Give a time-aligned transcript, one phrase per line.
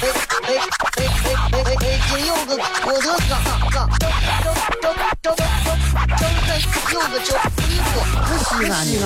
[0.00, 0.54] 哎哎
[0.94, 1.02] 哎！
[1.50, 3.32] 北京有个郭德纲，
[3.72, 4.08] 张张
[4.40, 6.48] 张张张张开
[6.92, 7.34] 有个叫
[7.66, 7.94] 李波，
[8.38, 9.04] 西安西安。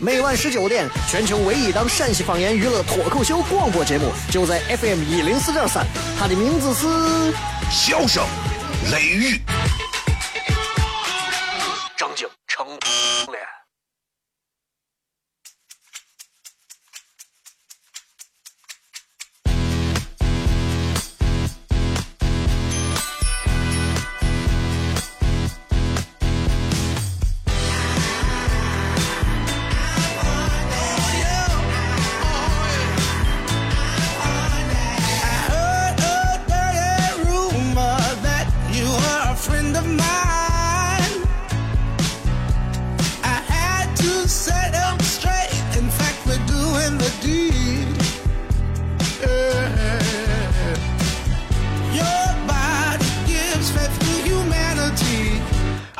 [0.00, 5.86] 每晚十九点，全球唯一档陕西方言娱乐脱口秀广播节目，就在 FM 一零四点三。
[6.18, 6.86] 它的名字是
[7.70, 8.24] 《笑声
[8.90, 9.40] 雷雨》。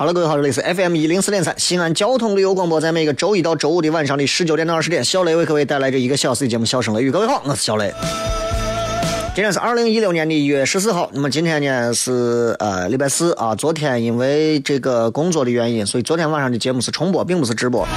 [0.03, 7.09] 好了，各位好，这里是 FM 一零四点三西安交通旅游广播，在每个周一到周五的晚上的十九点到二十点，小雷为各位带来这一个小时的节目《笑声雷与》。
[7.13, 7.95] 各位好，我是小雷。
[9.35, 13.55] 今天是二零一六年的一月十四号，那么今天呢是呃礼拜四啊。
[13.55, 17.89] 昨天因为这个工作的原因，所以昨天晚上的节目是重播，并不是直播。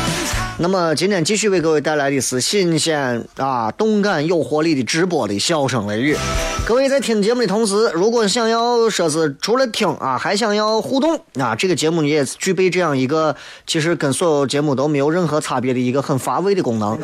[0.60, 6.16] 那么今天继续为各位带来的是新鲜啊、动感、有活力的直播的《笑声雷雨》。
[6.66, 13.36] 各位在听节目的同时，如果想要说是除了听啊，还想要互动啊，这个节目也具备这样一个
[13.68, 16.98] 其实跟所有节目都没有任何差别的一个很乏味的功能。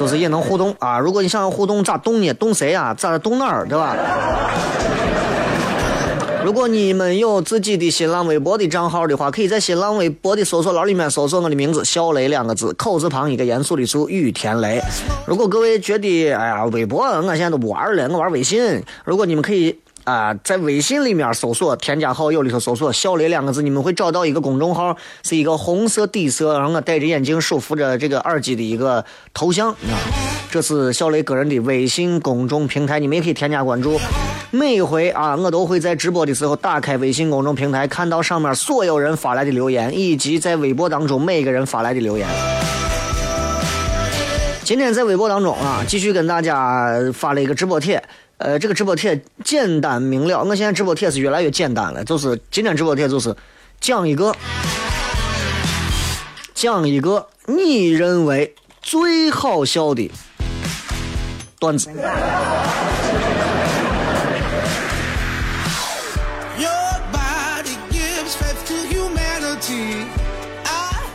[0.00, 0.98] 就是也能互动啊！
[0.98, 2.32] 如果你想要互动，咋动呢？
[2.32, 2.94] 动谁啊？
[2.94, 3.66] 咋动哪儿？
[3.68, 3.94] 对吧？
[6.42, 14.80] 如果你们有自己的新浪微博的账号的话，可以在新浪微博的搜索栏里面搜索我的名字“小雷”两个字，口字旁一个严肃的肃，雨田雷。
[15.26, 18.82] 如果各位觉得哎呀，微博我现在都不玩了，我玩微信。
[19.04, 19.78] 如果你们可以。
[20.10, 29.94] 啊，在微信里面搜索添加好友里头搜索“小雷”两个字，你们会找到一个公众号，是一个红色底色，然后我戴着眼镜，手扶着这个耳机的一个头像啊。
[30.50, 34.00] 这是小雷个人的微信公众平台，你们也可以添加关注。
[34.50, 42.26] 每回啊，我都会在直播的时候打开微信公众平台，看到上面所有人发来的留言，以及在微博当中每个人发来的留言。
[44.64, 48.02] 今天在微博当中啊，继续跟大家发了一个直播帖。
[48.40, 50.42] 呃，这个直播帖简单明了。
[50.42, 53.36] 我现在直播帖是越来越简单了，就是今天直播帖就是
[53.78, 54.34] 讲一个
[56.54, 60.10] 讲一个你认为最好笑的
[61.58, 61.90] 段子。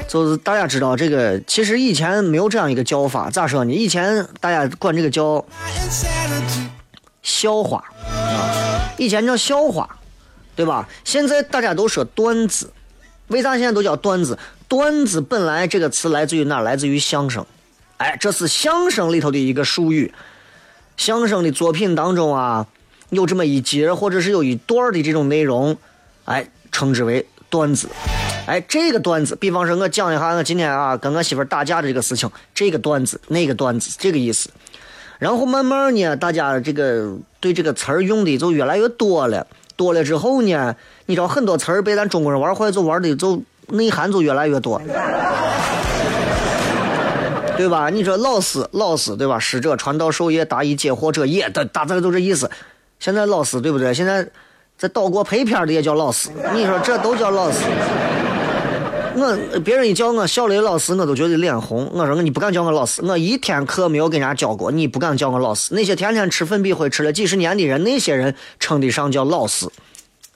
[0.08, 3.74] 就是大家知道这个，其实以前没有这样一个叫法，咋说呢？
[3.74, 5.44] 以前大家管这个叫。
[7.26, 9.98] 笑话啊，以前叫笑话，
[10.56, 10.88] 对吧？
[11.04, 12.72] 现在大家都说段子，
[13.30, 14.38] 为啥现在都叫段子？
[14.68, 16.60] 段子本来这个词来自于哪？
[16.60, 17.44] 来自于相声，
[17.98, 20.14] 哎，这是相声里头的一个术语。
[20.98, 22.68] 相声的作品当中啊，
[23.10, 25.76] 有这么一节或者是有一段的这种内容，
[26.26, 27.90] 哎，称之为段子。
[28.46, 34.50] 哎，这个段子，比方说我讲一下我今天啊跟我媳妇打架的这个事情，这个段子，那个段子，这个意思。
[35.20, 39.48] 然后慢慢呢，大家这个对这个词儿用的就越来越多了。
[39.78, 44.82] 多了之后呢，你知道很多词儿被咱中国人玩坏，就玩的就内涵就越来越多，
[47.58, 47.90] 对吧？
[47.90, 49.38] 你说老师，老师，对吧？
[49.40, 52.50] 师者，传道授业，答疑解惑者也，大大致都这意思。
[53.00, 53.94] 现在老师对不对？
[53.94, 54.26] 现在
[54.78, 57.60] 在岛国拍片的也叫老师，你说这都叫老师。
[59.18, 61.90] 我别人一叫我小雷老师，我都觉得脸红。
[61.94, 65.74] 我说我你不敢叫我老师，我一天课没有跟人家教过，你不敢叫我老师。
[65.74, 69.68] 那些天天吃粉笔灰吃了几十年的人，那些人称得上叫老师。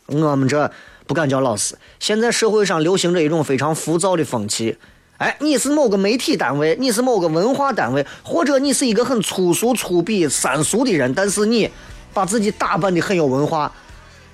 [0.07, 0.71] 我们这
[1.05, 1.77] 不敢叫老师。
[1.99, 4.77] 现在社会上流行着一种非常浮躁的风气。
[5.17, 11.69] 哎，你是某个媒体单位，你是某个文化单位，或者你是一个很粗俗、粗鄙、三俗的人，但是你
[12.13, 13.69] 把自己打扮的很有文化，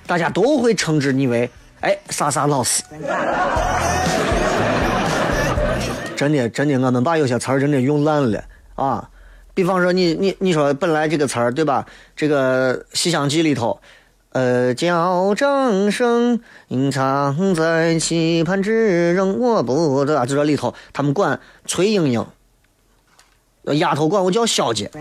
[0.05, 1.49] 大家都会称之你为
[1.79, 2.83] 哎啥啥老师。
[6.15, 8.43] 真的，真的，我们把有些词儿真的用烂了
[8.75, 9.09] 啊！
[9.53, 11.85] 比方说，你你你说本来这个词儿对吧？
[12.15, 13.79] 这个《西厢记》里头，
[14.31, 16.41] 呃，叫掌声，
[16.91, 19.39] 常在期盼之中。
[19.39, 22.25] 我不得，就这里头，他们管崔莺莺，
[23.63, 24.91] 丫头管我叫小姐。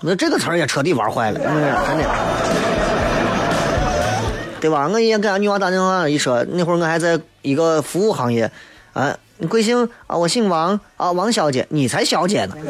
[0.00, 1.46] 那这个词儿也彻底玩坏了，真
[1.98, 2.04] 的，
[4.60, 4.88] 对吧？
[4.88, 8.50] 我也给俺女娃打电话一说，那会儿我还在一个服务行业，
[8.92, 10.16] 啊，你贵姓啊？
[10.16, 12.56] 我姓王啊，王小姐，你才小姐呢。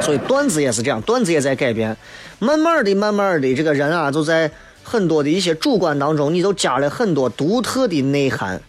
[0.00, 1.96] 所以段子也是这样，段子也在改变，
[2.38, 4.50] 慢慢的、慢慢的，这个人啊，就在
[4.82, 8.62] 很多的一些主观当中，你都加了很多独特的内涵，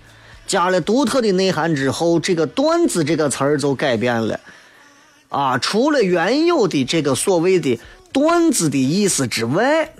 [0.45, 4.39] 加了独特的内涵之后，这个段子这个词儿就改变了，
[5.29, 7.79] 啊，除了原有的这个所谓的
[8.11, 9.93] 段子的意思之外，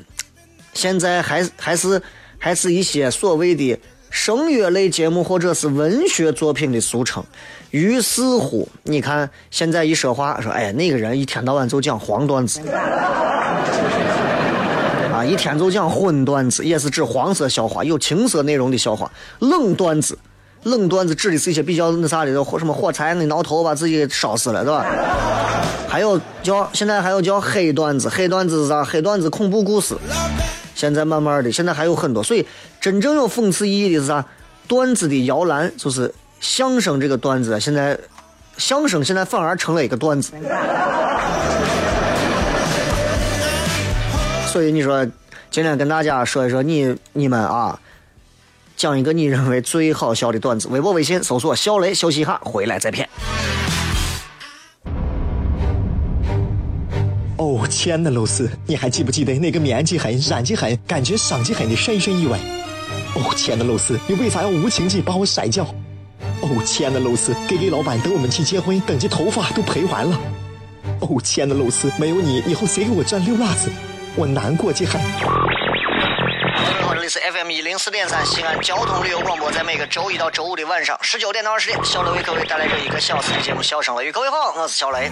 [0.80, 2.02] 现在还还是
[2.38, 3.78] 还是一些所谓的
[4.10, 7.22] 声乐类节目或者是文学作品的俗称。
[7.72, 12.62] 于是乎，你看现在一说话说，哎，那个人一天到晚就讲黄段子，
[15.14, 19.12] 啊，一天就讲荤段子，也是指黄色笑话，有情色内容的笑话。
[19.40, 20.18] 冷段子，
[20.64, 24.86] 冷段子指的是一些比较那啥的，火什么火柴，你挠头把自己烧死了，对吧？
[25.90, 28.82] 还有叫现在还有叫黑段子，黑段子是啥？
[28.86, 29.98] 黑段子恐怖故事。
[30.80, 32.48] 现在慢慢的，现在还有很多，所以
[32.80, 34.24] 真正有讽刺意义的是啥？
[34.68, 36.14] 段子的摇篮就是。
[36.42, 38.00] 相声这个段子，现在
[38.56, 40.32] 相声现在反而成了一个段子，
[44.48, 45.06] 所以你说
[45.52, 47.78] 今天跟大家说一说，你你们啊，
[48.78, 50.70] 讲一个你认为最好笑的段子。
[50.70, 53.10] 微博、微信搜索“小雷”，休息一下，回来再骗。
[57.70, 62.36] 哦，亲爱的露丝，你还记不记得那个面积狠、染技狠、感觉伤及狠的深深意外？
[63.14, 65.64] 哦，亲爱的露丝，你为啥要无情地把我甩掉？
[66.42, 70.20] 哦，亲爱的露丝给给老板等我们去结婚，等这头发都赔完了。
[71.02, 73.70] 哦，亲爱的露丝，没有你，以后谁给我赚六辣子？
[74.16, 74.94] 我难过极了。
[74.94, 84.10] 各位好，这里是 FM 一零四点三西安交通旅游广播，在每个周一到周五的晚上十九点到二十点，小雷为各位带来这一个小时的节目《笑声雷雨》。
[84.12, 85.12] 各位好，我是小雷。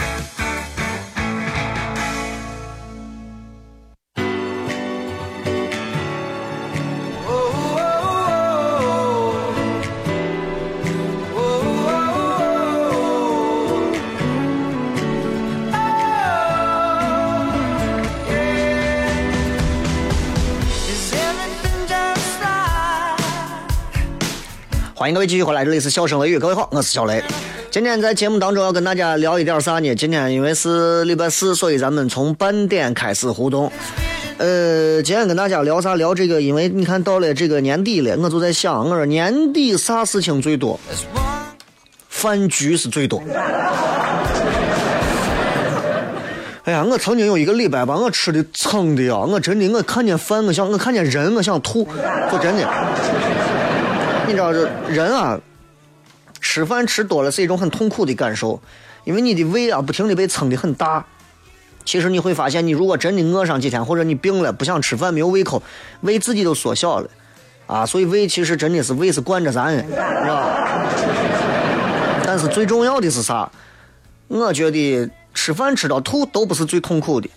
[25.01, 27.23] 欢迎各位继续回来，这里是笑声雷雨，各位好，我是小雷。
[27.71, 29.95] 今天在节目当中要跟大家聊一点啥呢？
[29.95, 33.71] 今天因为是礼拜四，所以咱们从半点开始互动。
[34.37, 35.95] 呃，今天跟大家聊啥？
[35.95, 40.79] 聊这个，因为你看到了这个年底了，我就在想，我说年底啥事情最多？
[42.07, 43.23] 饭局是最多。
[46.65, 51.87] 哎呀，我曾经有一个礼拜把我吃的撑的呀，我真的，我看见饭，我想，我看见人，我想吐，
[52.31, 52.69] 就真的。
[54.31, 55.37] 你知道这人啊，
[56.39, 58.61] 吃饭吃多了是一种很痛苦的感受，
[59.03, 61.05] 因为你的胃啊不停的被撑的很大。
[61.83, 65.61] 其实你会发现，你如果真的饿上几天，或者你病了不想吃饭没有胃口，
[66.01, 67.09] 胃自己都缩小了
[67.67, 67.85] 啊。
[67.85, 70.49] 所以胃其实真的是胃是惯着咱的，知道
[72.23, 73.51] 但是最重要的是啥？
[74.29, 77.29] 我觉得吃饭吃到吐都不是最痛苦的，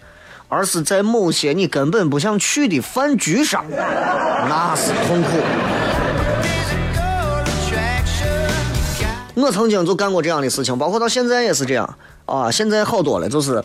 [0.47, 5.31] 而是在某些你根本不想去的饭局上，那是痛苦。
[9.35, 12.51] 我曾经就干过这样的事情，包括到现在也是这样啊。
[12.51, 13.63] 现在好多了，就是，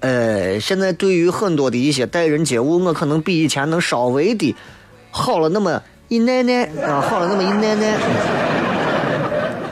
[0.00, 4.54] 呃，现在对于很多的一些待人接物，我可能比以前能稍微的
[5.12, 7.96] 好了那么一奶奶啊，好了那么一奶奶。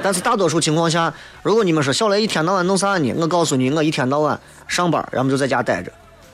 [0.03, 3.13] 但是大多数情况下，如果你们说小雷一天到晚弄啥呢？
[3.19, 4.39] 我告诉你，我一天到晚
[4.69, 5.91] 上班，然后就在家待着，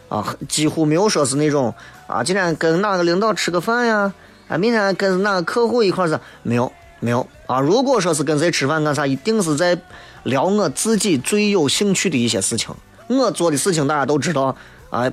[0.08, 1.72] 啊，几乎没有说是那种
[2.06, 4.12] 啊，今天跟哪个领导吃个饭呀，
[4.46, 6.70] 啊，明天跟哪个客户一块是，没有。
[6.98, 7.60] 没有啊！
[7.60, 9.78] 如果说是跟谁吃饭干啥，一定是在
[10.24, 12.74] 聊我自己最有兴趣的一些事情。
[13.06, 14.54] 我做的事情大家都知道
[14.90, 15.10] 啊，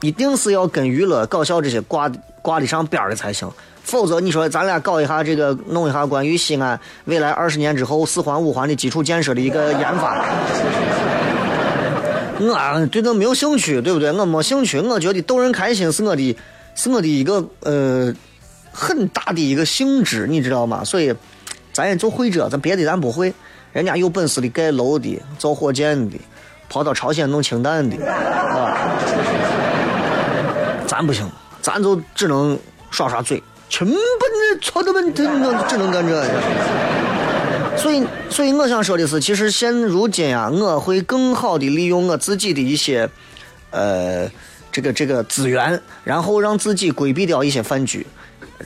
[0.00, 2.08] 一定是要跟娱乐、搞笑这些挂
[2.40, 3.50] 挂得上边儿的才行。
[3.82, 10.24] 否则你说咱俩搞一下这个，弄一下关于西安未来二十年之后四环五环的基础建设的一个研发，
[12.38, 14.12] 我对那没有兴趣，对不对？
[14.12, 14.78] 我没兴趣。
[14.78, 16.36] 我觉得逗人开心是我的，
[16.76, 18.14] 是我的一个呃。
[18.74, 20.82] 很大的一个性质，你知道吗？
[20.82, 21.14] 所以，
[21.72, 23.32] 咱也就会这，咱别的咱不会。
[23.72, 26.18] 人家有本事的盖楼的、造火箭的、
[26.68, 28.92] 跑到朝鲜弄氢弹的，啊，
[30.86, 31.26] 咱不行，
[31.62, 32.58] 咱就只能
[32.90, 33.42] 耍耍嘴，
[33.78, 36.22] 根本的错的们，只能只能干这。
[37.78, 43.08] 所以，所以我想说的是，其实现如今啊，我会更好的利用我自己的一些，
[43.70, 44.30] 呃，
[44.70, 48.06] 这个这个资源，然后让自己规避掉一些饭局。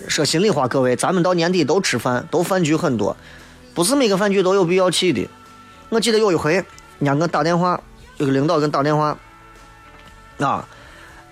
[0.08, 3.16] 说心里话，各位，咱们到年底都吃饭，都饭局很多。
[3.74, 5.28] 不是每个饭局都有必要去的。
[5.88, 6.64] 我记得有一回，人
[7.04, 7.80] 家给我打电话，
[8.16, 9.16] 有个领导给打电话，
[10.38, 10.66] 啊，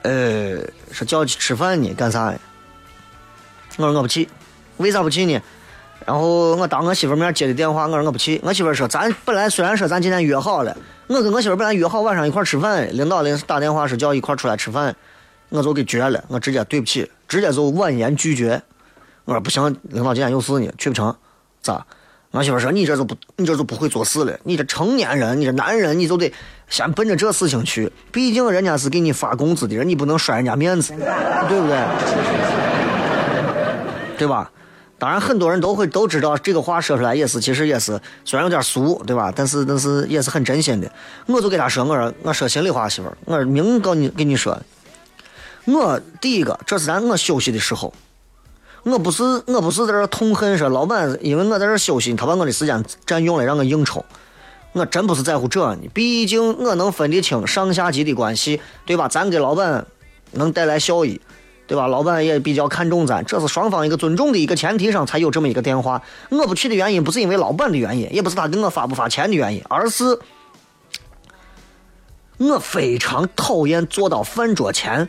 [0.02, 0.58] 呃，
[0.92, 2.38] 说叫去吃饭呢，干啥呀？
[3.76, 4.28] 我说我不去，
[4.76, 5.40] 为啥不去呢？
[6.06, 8.38] 然后我当我媳妇面接的电话，我说我不去。
[8.44, 14.94] 我媳妇说，咱本来虽然说咱今天约好了，我跟我媳妇本来约好晚上一块吃饭，领导临时打电话说叫一块出来吃饭，
[15.54, 18.60] 我就给绝了，我直接对不起，直接就婉言拒绝。
[19.24, 21.14] 我说不行，领导今天有事呢，去不成，
[21.62, 21.86] 咋？
[22.32, 24.36] 我媳妇说：“你这就不，你这就不会做事了。
[24.42, 26.32] 你这成年人，你这男人，你就得
[26.68, 27.92] 先奔着这事情去。
[28.10, 30.92] 毕竟人家是给你发工资的人，你不能摔人家面子，
[31.48, 31.78] 对不对？
[34.18, 34.50] 对吧？
[34.98, 39.32] 当然，很多人都会都知道这个话说出来也是，其实也是虽然有点俗，对吧？
[39.34, 40.90] 但是但是也是很真心的。
[41.26, 44.60] 我就给他说，我说我说心里话，媳妇，我明告你跟你说，
[45.66, 47.92] 我第一个，这是咱我休息的时候。”
[48.84, 54.04] 我不是我不是在这痛恨说老板，因为我在这休息，他把我的时间占用了，让我应酬。
[54.72, 59.08] 我真不是在乎这呢，毕竟我能分得清上下级的关系，对吧？
[59.08, 59.86] 咱给老板
[60.32, 61.18] 能带来效益，
[61.66, 61.86] 对吧？
[61.86, 66.02] 老板也比较看重咱，这是双方一个尊重的一个前提上才有这么一个电话。
[66.28, 70.18] 我不去的原因不是因为老板的原因，也不是他给我发不发钱的原因，而是
[72.36, 75.08] 我非常讨厌坐到饭桌前，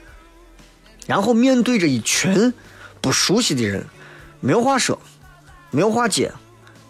[1.05, 2.53] 然后面对着一群。
[3.01, 3.85] 不熟悉的人，
[4.39, 4.99] 没有话说，
[5.69, 6.31] 没有话接，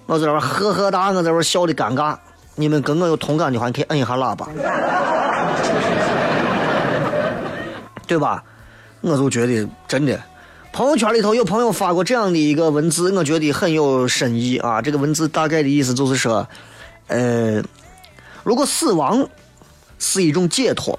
[0.05, 2.17] 我在这呵呵哒，我在这笑的尴尬。
[2.55, 4.47] 你们跟我有同感的话，你可以摁一下喇叭，
[8.07, 8.41] 对吧？
[9.01, 10.17] 我就觉得真的，
[10.71, 14.81] 朋友圈里头有朋友发过这样的一个文字，我觉得很有深意啊。
[14.81, 16.47] 这个文字大概的意思就是说，
[17.07, 17.61] 呃，
[18.45, 19.27] 如果死亡
[19.99, 20.97] 是一种解脱，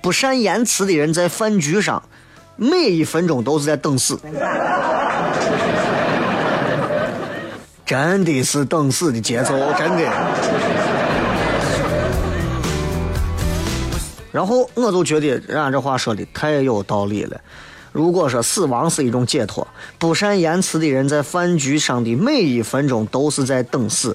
[0.00, 2.02] 不善言辞的人在饭局上。
[2.62, 4.20] 每一分钟都是在等死，
[7.86, 10.02] 真的是等死的节奏，真的。
[14.30, 17.40] 然后我就觉得人家这话说的太有道理了。
[17.92, 19.66] 如果说死亡是一种解脱，
[19.98, 24.14] 不善言辞的人在饭局上的每一分钟都是在等死。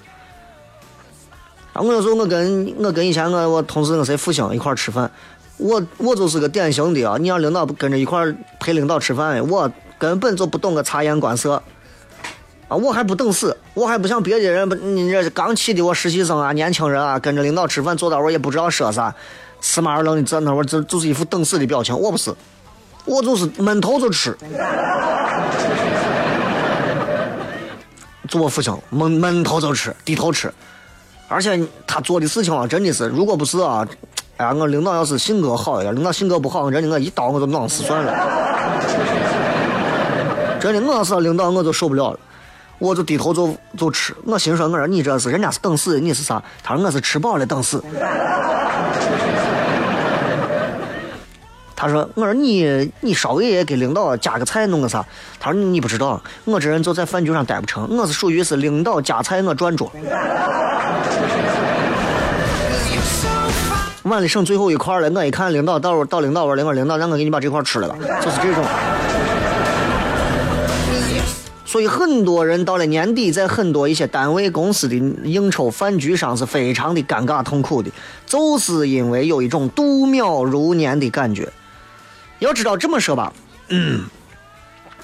[1.74, 5.10] 然后我说我跟我跟以前我我同事我谁复兴一块吃饭。
[5.58, 7.16] 我我就是个典型的啊！
[7.18, 8.26] 你让领导跟着一块
[8.60, 11.64] 陪领导吃饭，我根本就不懂个察言观色
[12.68, 12.76] 啊！
[12.76, 19.16] 我还不等死，我还不像别的人，你这刚起的我实习生啊，年轻人啊，跟着领导吃饭坐到我也不知道说啥，
[19.62, 21.98] 死马二愣的在那会儿就就是一副等死的表情。
[21.98, 22.36] 我不是，
[23.06, 24.38] 我就是闷头就吃，
[28.28, 30.54] 做我父亲闷闷头就吃，低头吃，
[31.30, 33.88] 而且他做的事情啊，真的是，如果不是啊。
[34.38, 38.14] 哎呀，我领导要是性格好一点，领导性格不好，真的我一刀我就弄死算了。
[40.60, 42.20] 真的，我要是领导我就受不了了，
[42.80, 44.14] 我就低头就就吃。
[44.26, 46.44] 我心说，我说你这是人家是等死，你是啥？
[46.62, 47.82] 他说我是吃饱了等死。
[51.78, 55.06] 他说，我说你你稍微也给领导加个菜弄个啥？
[55.40, 59.90] 他说你不知道，我这人就在饭局上待不成，我是属于是领导加菜我转桌。
[64.06, 68.64] 碗里剩最后一块了，我一看领导到到领导位领我领导让我给你把这块吃了吧，就是这种。
[71.66, 77.90] 所以很多人到了年底，在很多一些单位公司的应酬饭局上是非常的尴尬痛苦的，
[78.28, 81.52] 就是因为有一种度秒如年的感觉。
[82.38, 83.34] 要知道这么说吧，
[83.70, 84.04] 嗯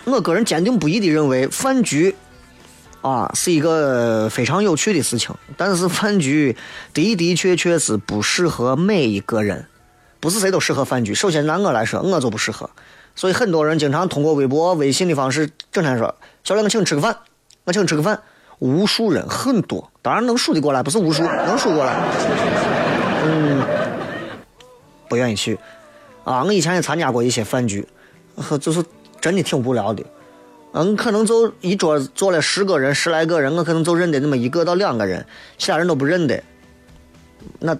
[0.05, 2.15] 我个人坚定不移的认为饭局。
[3.01, 6.55] 啊，是一个非常有趣的事情，但是饭局
[6.93, 9.65] 的的确确是不适合每一个人，
[10.19, 11.13] 不是谁都适合饭局。
[11.13, 12.69] 首先拿我来说，我就不适合，
[13.15, 17.17] 所以很多人经常通过微博、微信的方式整天说：“小亮，我请你吃个饭，
[17.63, 18.21] 我请你吃个饭。”
[18.59, 21.99] 无数人很多，当然能数得过来，不是无数，能数过来。
[23.25, 23.63] 嗯，
[25.09, 25.57] 不愿意去。
[26.23, 27.83] 啊，我以前也参加过一些饭局，
[28.59, 28.85] 就是
[29.19, 30.03] 真的挺无聊的。
[30.73, 35.25] 嗯，可能就一桌坐了十个人、十来个人，我可能就认得那么一个到两个人，
[35.57, 36.41] 其他人都不认得。
[37.59, 37.75] 那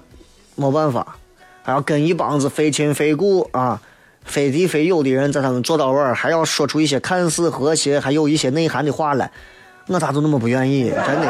[0.56, 1.16] 没办法，
[1.64, 3.82] 还要跟一帮子非亲非故啊、
[4.26, 9.32] 非敌非友的人在他们坐到位儿，还要说出一些看似和谐、还有一些内涵的话来。
[9.88, 10.90] 我咋就那么不愿意？
[10.90, 11.28] 真的。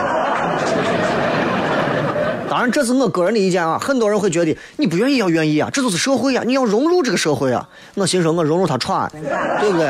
[2.49, 3.79] 当然，这是我个人的意见啊。
[3.79, 7.69] 很多人会觉得你不愿意要愿意啊，这就是社会啊，你要融入这个社会啊。
[7.93, 9.09] 我心说，我融入他串，
[9.59, 9.87] 对不对？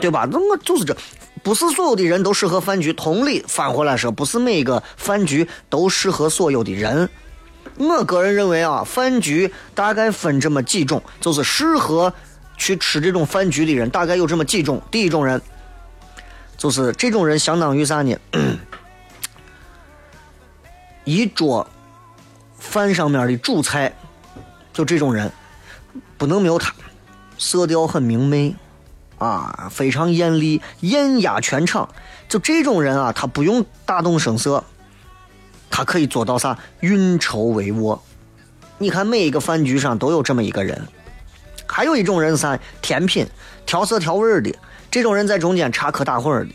[0.00, 0.28] 对吧？
[0.30, 0.96] 那我就是这，
[1.42, 2.92] 不是所有的人都适合饭局。
[2.92, 7.08] 同理，反过来说，不是每个饭局都适合所有的人。
[7.78, 12.12] 我个人认为啊，饭局大概分这么几种，就是适合
[12.56, 14.80] 去吃这种饭局的人，大概有这么几种。
[14.90, 15.40] 第一种人，
[16.56, 18.16] 就是这种人相当于啥呢？
[21.04, 21.68] 一桌
[22.58, 23.94] 饭上面的主菜，
[24.72, 25.30] 就这种人
[26.16, 26.74] 不能没有他，
[27.38, 28.56] 色调很明媚，
[29.18, 31.88] 啊，非常艳丽，艳压全场。
[32.28, 34.62] 就这种人啊，他不用大动声色，
[35.70, 36.58] 他可以做到啥？
[36.80, 37.98] 运筹帷幄。
[38.78, 40.86] 你看每一个饭局上都有这么一个人。
[41.66, 42.58] 还有一种人啥？
[42.82, 43.26] 甜品，
[43.64, 44.54] 调色调味的，
[44.90, 46.54] 这种人在中间插科打诨的。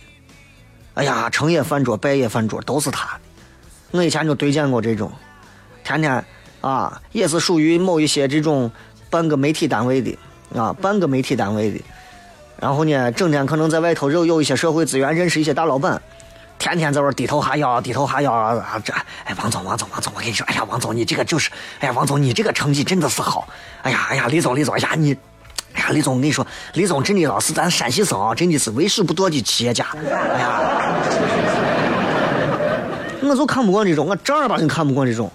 [0.93, 3.17] 哎呀，成也饭桌，败也饭桌，都是他。
[3.91, 5.11] 我以前就对见过这种，
[5.83, 6.23] 天天
[6.61, 8.71] 啊，也是属于某一些这种
[9.09, 10.17] 半个媒体单位的
[10.55, 11.79] 啊，半个媒体单位的。
[12.61, 15.99] 然后呢，整天可能在外头有有一些社会资源，认识一些大老板，
[16.59, 18.79] 天天在这低头哈腰，低头哈腰啊！
[18.85, 18.93] 这
[19.25, 21.49] 哎，王总，王总，王总，我跟你说，哎呀，王总，你这个就是，
[21.79, 23.47] 哎呀，王总，你这个成绩真的是好。
[23.81, 25.17] 哎呀，哎呀，李总，李总，哎呀，你，
[25.73, 29.87] 哎呀，李总，我跟你说，李总真的老是咱山西省啊，真的是为数不多的企业家。
[29.95, 30.61] 哎呀。
[33.23, 35.31] 我就看不惯这种，我正儿八经看不惯这种。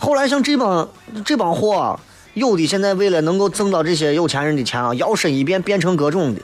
[0.00, 0.88] 后来像这帮
[1.24, 1.98] 这帮货，
[2.38, 6.40] 有的现在为了能够挣到这些有钱人的钱啊，摇身一变变成各种的，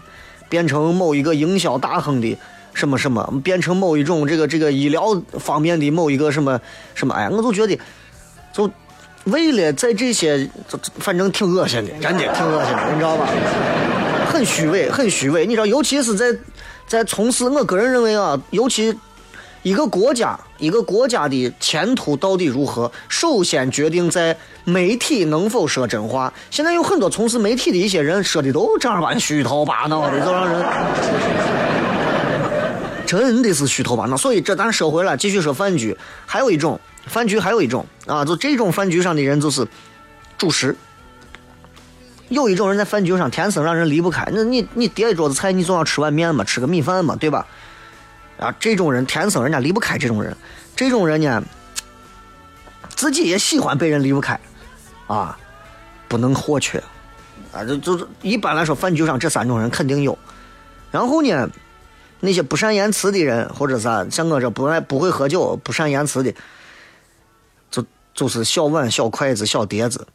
[0.48, 2.36] 变成某一个营销大亨的
[2.74, 6.60] 什么什么，变成某一种这个这个医疗方面的某一个什么
[6.94, 7.14] 什么。
[7.14, 7.78] 哎呀，我就觉得，
[8.52, 8.70] 就
[9.24, 10.50] 为了在这些，
[10.98, 13.28] 反正挺恶心的，真的挺恶心的，你知道吧？
[14.30, 15.46] 很虚伪，很虚伪。
[15.46, 16.36] 你知道，尤其是在
[16.86, 18.94] 在从事，我个人认为啊，尤其。
[19.64, 26.30] 一个国家，一个国家的前途到底如何，首先决定在媒体能否说真话。
[26.50, 30.62] 现在有很多从事媒体的一些人说的都正儿八经虚头巴脑的，就让人
[33.06, 34.14] 真的是虚头巴脑。
[34.18, 35.96] 所以这咱说回来，继续说饭局，
[36.26, 39.66] 还有一种饭局，还有一种啊，就这种饭局上的人就是
[40.36, 40.76] 主食。
[42.28, 47.46] 有一种人在饭局上天生让人离不开，那你你叠一桌子菜，你总要吃碗面嘛，吃个米饭嘛，对吧？
[48.38, 50.36] 啊，这种人天生人家离不开这种人，
[50.74, 51.42] 这种人呢，
[52.96, 54.38] 自己也喜欢被人离不开，
[55.06, 55.38] 啊，
[56.08, 56.82] 不能或缺，
[57.52, 60.18] 啊，就就是一般来说饭局上这三种人肯定有，
[60.90, 61.48] 然后呢，
[62.18, 66.34] 那些不善言辞的人或者啥，像我这不爱不会喝酒、不善言辞的，
[67.70, 70.06] 就就是小碗、小筷子、小碟子，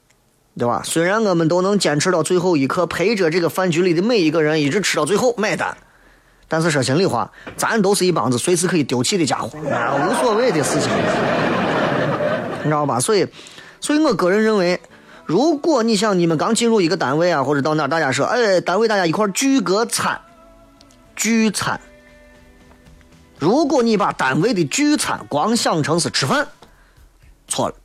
[0.57, 0.81] 对吧？
[0.83, 5.77] 虽然我们都能坚持到最后一刻，陪着这个饭局里的每一个人一直吃到最后买单。
[6.51, 10.89] 但是说心里话，咱都是一帮子随时可以丢弃的家伙，无所谓的事情，
[12.57, 12.99] 你知道吧？
[12.99, 13.27] 所以，
[13.79, 14.81] 所以我个人认为，
[15.25, 20.19] 如果你想你们刚进入一个单位啊，或者到哪，大家说，哎，单位大家一块聚个餐，
[21.15, 21.79] 聚餐。
[23.37, 26.47] 如果你把单位的聚餐光想成是吃饭，
[27.47, 27.75] 错了，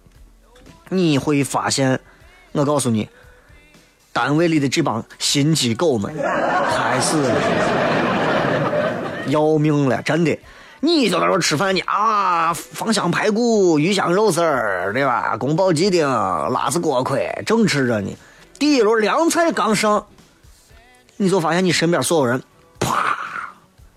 [0.88, 2.00] 你会发现，
[2.52, 3.10] 我告诉你，
[4.10, 8.03] 单位里的这帮心机狗们，还是。
[9.26, 10.38] 要命了，真的！
[10.80, 15.34] 你就在这吃饭呢啊，芳香排骨、鱼香肉丝儿，对吧？
[15.38, 18.14] 宫保鸡丁、辣子锅盔，正吃着呢。
[18.58, 20.04] 第一轮凉菜刚上，
[21.16, 22.42] 你就发现你身边所有人，
[22.78, 23.16] 啪，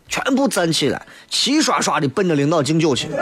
[0.07, 3.09] 全部站起来，齐刷刷的奔着领导敬酒去。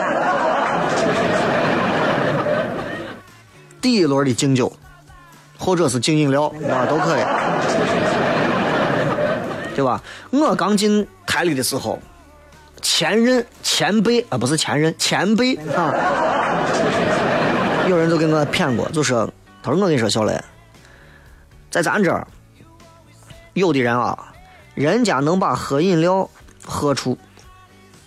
[3.82, 4.72] 第一轮的敬酒，
[5.58, 7.20] 或者是敬饮料啊，都可以，
[9.76, 10.02] 对吧？
[10.30, 11.06] 我刚进。
[11.28, 11.98] 台里的时候，
[12.80, 15.92] 前任前辈啊，不是前任前辈啊，
[17.88, 19.28] 有人就给我骗过，就说
[19.60, 20.40] 他说我跟你说小雷，
[21.68, 22.26] 在咱这儿，
[23.54, 24.32] 有的人啊，
[24.74, 26.30] 人家能把喝饮料
[26.64, 27.18] 喝出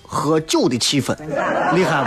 [0.02, 1.16] 喝酒的气氛，
[1.76, 2.04] 厉害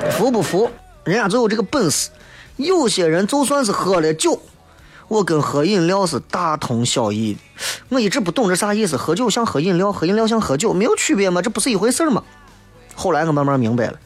[0.00, 0.10] 不？
[0.10, 0.68] 服不服？
[1.04, 2.10] 人家就有这个本事。
[2.56, 4.40] 有些人就算是喝了酒。
[5.08, 7.40] 我跟喝饮料是大同小异的，
[7.90, 8.96] 我一直不懂这啥意思。
[8.96, 11.40] 喝酒像喝饮料，喝饮料像喝酒，没有区别吗？
[11.40, 12.22] 这不是一回事吗？
[12.94, 13.98] 后来我慢慢明白了，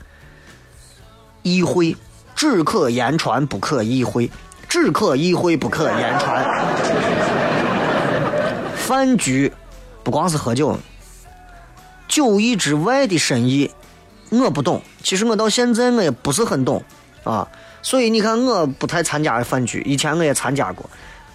[1.42, 1.96] 意会
[2.34, 4.30] 只可言传，不可意会，
[4.68, 6.66] 只可意会，不可言传。
[8.76, 9.50] 饭局
[10.02, 10.76] 不光是喝酒，
[12.08, 13.70] 酒意之外的深意，
[14.28, 14.82] 我不懂。
[15.02, 16.82] 其实我到现在我也不是很懂
[17.24, 17.48] 啊。
[17.82, 20.88] 所以你看，我不太参加饭局，以前我也参加过，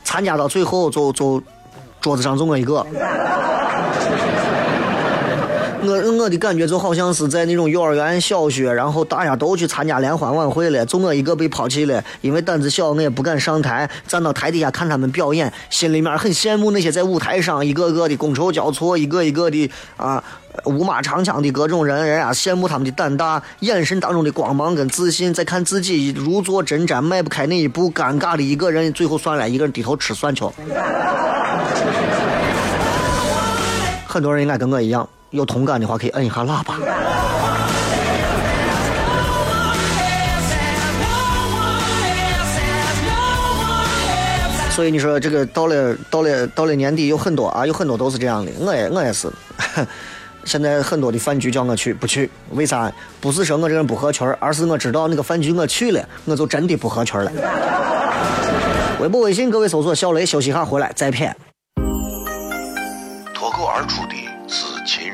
[0.04, 1.42] 参加到最后就就
[2.00, 2.86] 桌子上就我一个。
[5.88, 20.24] 我我的感觉就好像是在那种幼儿园、小学，然后大家都去参加联欢晚会了，就我一个被抛弃了，因为胆子小，我也不敢上台，站到台底下看他们表演，心里面很羡慕那些在舞台上一个个的觥筹交错，一个一个的啊
[20.66, 30.52] 五马长枪的各种人，人家羡慕他们的胆大，眼神当中的光芒跟自信，再看自己如坐针毡，迈不开那一步，尴尬的一个人，最后算了，一个人低头吃蒜球。
[34.08, 36.80] 很多人应该跟我一样，有同感的话可以摁一下喇叭。
[44.72, 48.52] 所以你说这个到了到了到了年底有很多啊，有很多都是这样的。
[48.60, 49.32] 我也我也是，
[50.44, 52.30] 现在很多的饭局叫我去不去？
[52.52, 52.92] 为啥？
[53.22, 57.32] 不是说我这人不合群而是我知道那个饭局我去了，我就真的不合群了。
[59.00, 61.34] 微博、微信，各位搜索“小雷”，休息下回来再片。
[63.34, 64.16] 脱口而出的
[64.50, 65.14] 是秦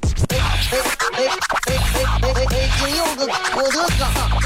[0.71, 1.19] 哎哎
[1.67, 1.75] 哎
[2.21, 2.69] 哎哎！
[2.79, 3.77] 今有个我的
[4.41, 4.45] 哥，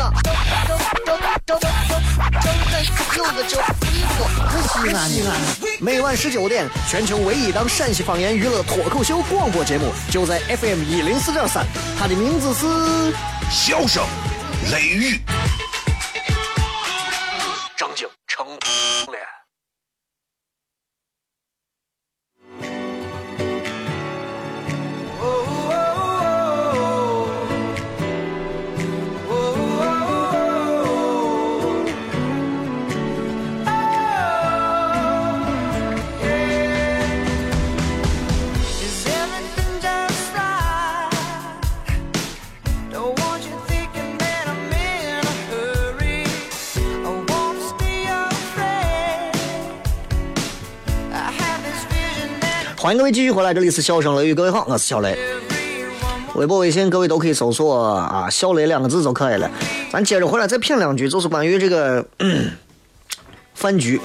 [3.15, 4.19] 有个叫一个
[4.73, 5.29] 西安西安。
[5.79, 11.63] 每晚十九点，全球唯一档陕西方言娱乐脱口秀广播节目，就在 FM 一零四点三。
[11.99, 12.65] 它的名字是
[13.51, 14.03] 《笑声
[14.71, 15.17] 雷雨》。
[52.85, 55.17] 欢迎各位继续回来，这里是笑声雷雨，各位好，我是小雷。
[56.35, 59.49] 微博、微信，各位都可以搜索啊“小雷”两个字就可以了。
[59.91, 62.05] 咱接着回来再品两句，就是关于这个
[63.55, 63.99] 饭局。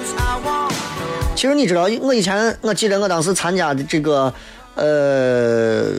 [1.36, 4.32] 其实你知道，我以前我记得我当时参加的这个
[4.76, 5.96] 呃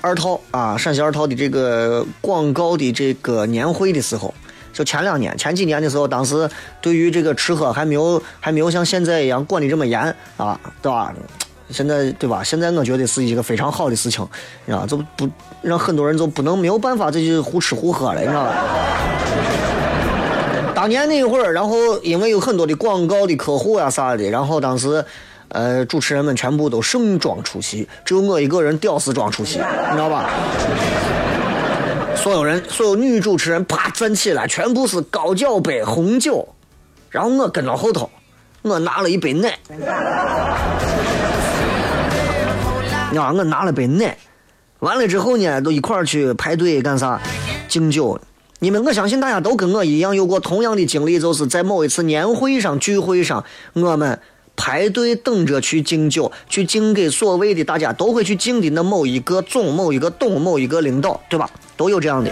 [0.00, 4.32] 二套啊陕西二套的这个广告的这个年会的时候，
[4.72, 6.48] 就前两年、前几年的时候，当时
[6.80, 10.00] 对于这个吃喝还没有还没有像现在一样管的这么严
[10.38, 11.12] 啊，对吧？
[11.72, 12.44] 现在对吧？
[12.44, 14.22] 现在我觉得是一个非常好的事情，
[14.66, 15.28] 你知道就不
[15.62, 18.54] 让很多人就不能没有办法再去胡吃胡喝了，你知道吧？
[20.74, 25.04] 当年那一会儿，然后因为有很多的广告的客户啊啥的，然后当时，
[25.48, 30.30] 呃，主持人们全部都盛装出席，只有我一个人屌丝装出席，你知道吧？
[32.16, 36.48] 所有人，所有女主持人啪站起来，全部是高脚杯红酒，
[37.10, 38.10] 然后我跟到后头，
[38.62, 39.58] 我拿了一杯奶。
[43.20, 43.32] 啊！
[43.32, 44.16] 我拿了杯奶，
[44.80, 47.20] 完了之后呢，都一块儿去排队干啥？
[47.68, 48.20] 敬酒。
[48.58, 54.20] 你们，我相信大家都跟我一样有过同样的经历，就是在某一次年会上、聚会上，我们
[54.54, 61.50] 排队等着去敬酒，去敬给所谓的大家都会去敬的那某一个总、某一个董、某一个领导，对吧？
[61.76, 62.30] 都有这样的。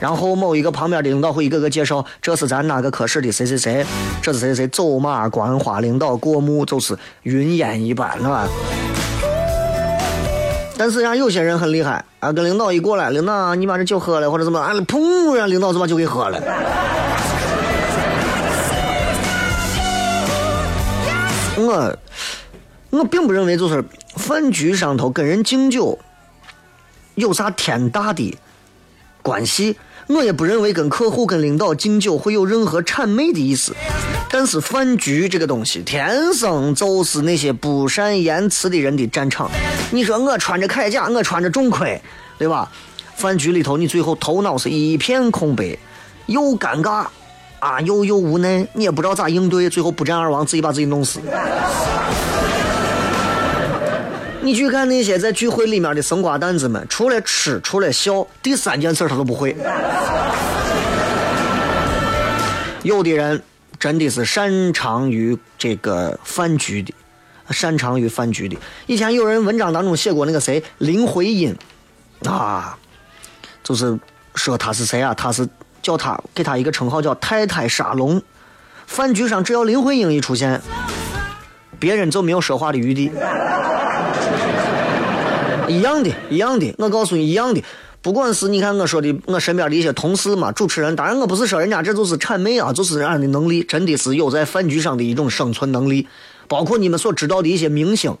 [0.00, 3.84] 然后某一个旁边的领导会一个个介绍，这是咱哪个科室的谁谁谁，
[4.22, 8.48] 这是谁谁走马观花，领导过目就是云烟一般，是吧？
[10.78, 16.40] 但是人家有些人很厉害啊，跟领导一过来，领导你把这酒喝了或者怎么，啊，砰，让领导就把酒给喝了。
[21.56, 21.98] 我
[22.90, 25.98] 我并不认为就是饭局上头跟人敬酒
[27.16, 28.38] 有啥天大的
[29.20, 29.76] 关系。
[30.08, 33.74] 我也不认为跟客户、跟领导敬酒会有任何谄媚的意思，
[34.30, 39.50] 但是饭局这个东西，天生就是那些不善言辞的人的战场。
[39.90, 42.00] 你说我穿着铠甲，我穿着重盔，
[42.38, 42.70] 对吧？
[43.16, 45.76] 饭局里头，你最后头脑是一片空白，
[46.26, 47.06] 又尴尬
[47.58, 51.20] 啊，又又无奈，你也不知道咋应对，最后不战而亡，自己把自己弄死。
[54.48, 59.54] 你去看那些在聚会里面的生瓜蛋子们，除了吃，除了笑，第三件事他都不会。
[62.82, 63.42] 有的人
[63.78, 66.94] 真的是擅长于这个饭局的，
[67.50, 68.56] 擅长于饭局的。
[68.86, 71.54] 以前有人文章当中写过那个谁林徽因，
[72.24, 72.74] 啊，
[73.62, 73.98] 就是
[74.34, 75.12] 说他是谁啊？
[75.12, 75.46] 他是
[75.82, 78.22] 叫他给他一个称号叫太太沙龙。
[78.86, 80.58] 饭局上只要林徽因一出现。
[81.78, 83.12] 别人就没有说话的余地。
[85.68, 87.62] 一样的，一样的，我告诉你一样的。
[88.00, 96.06] 不管是你看我说的，我身边的一些同事嘛，主持人，当然我不是说人家这就是谄媚啊，就是人家的能力，真的是有在饭局上的一种生存能力。
[96.46, 98.16] 包括你们所知道的一些明星，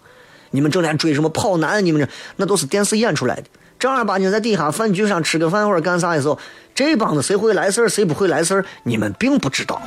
[0.50, 3.44] 你们整天追什么跑男，你们这那都是电视演出来的。
[3.78, 6.36] 正儿八经在底下饭局上吃个饭或者干啥的时候，
[6.74, 9.80] 这帮子谁会来事儿，谁不会来事儿，你们并不知道，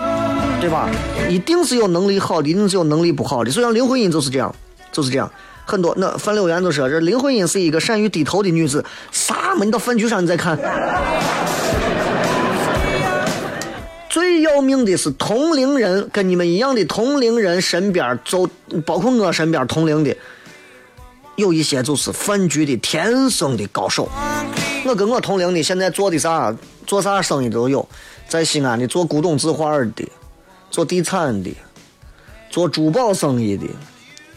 [0.62, 0.90] 对吧？
[1.30, 3.52] 一定是有能力好的，一定是有能力不好的。
[3.52, 4.56] 所以像林徽因就是这样，
[4.94, 5.30] 就是这样。
[5.72, 8.84] 很多那范柳原就说，这林徽因是一个善于低头的女子。
[9.10, 9.64] 啥嘛？
[9.64, 10.60] 你到饭局上你再看。
[14.10, 18.46] 最要命的是同龄人，跟你们一样的同龄人身边，就
[18.86, 20.14] 包括我身边同龄的，
[21.38, 24.10] 有一些就是饭局的天生的高手。
[24.86, 26.54] 我跟我同龄的现在做的啥，
[26.86, 27.88] 做啥生意都有，
[28.28, 30.06] 在西安的做古董字画的，
[30.70, 31.56] 做地产的，
[32.50, 33.66] 做珠宝生意的。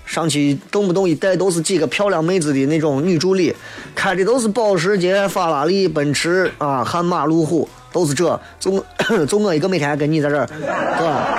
[0.04, 3.54] 上去动不动一带都是几个漂亮妹子的那种女助理，
[3.94, 8.40] 开的都是保时捷、法拉利、奔驰啊、悍马、路虎，都是这。
[8.60, 8.84] 就
[9.26, 11.38] 就我一个每天跟你在这儿，对吧？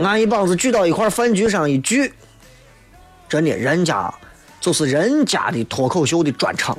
[0.00, 2.12] 俺一帮子聚到一块饭局上一聚，
[3.28, 4.12] 真的，人家
[4.60, 6.76] 就是人家的脱口秀的专场。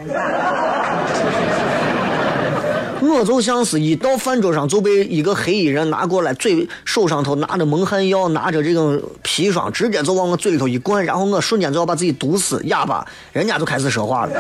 [3.09, 14.31] 我就像是一到饭桌上就被一个黑衣人拿过来，嘴手上头拿着蒙汗药，拿着这个砒霜，直接就往我嘴里头一灌，然后我瞬间就要把自己毒死，哑巴，人家就开始说话了。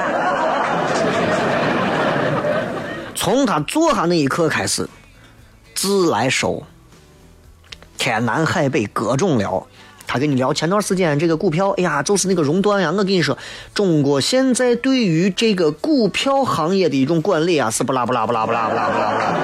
[3.15, 4.87] 从他坐下那一刻开始，
[5.75, 6.63] 自来熟，
[7.97, 9.67] 天南海北各种聊。
[10.11, 12.89] 他跟你聊前段时间这个股票，哎呀，就是那个熔断呀。
[12.91, 13.37] 我跟你说，
[13.75, 19.35] 中国现在对于这个股票行业的一种管理啊，是不啦不啦不啦不啦不啦不啦不啦，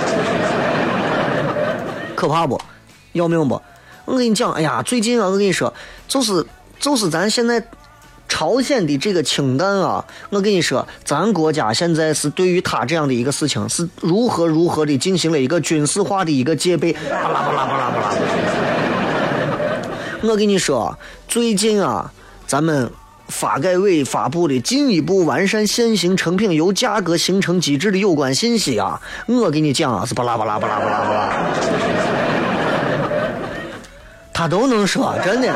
[2.15, 2.59] 可怕不？
[3.13, 3.61] 要命不？
[4.05, 5.71] 我跟你讲，哎呀，最近啊，我跟你说，
[6.07, 6.43] 就是
[6.79, 7.63] 就是咱现在
[8.27, 18.94] 朝鲜的这个氢弹啊，我跟你说，咱国家现在是对于他这样的一个事情，是如何如何的进行了一个军事化的一个戒备，巴拉巴拉巴拉巴拉。
[20.27, 22.11] 我跟你说，最近啊，
[22.47, 22.91] 咱们
[23.27, 31.33] 发改委发布的进一步完善现行成品油价格形成机制的有关信息啊，我给你讲啊，是巴拉巴拉巴拉巴拉巴拉，
[34.33, 35.53] 他都能说，真的。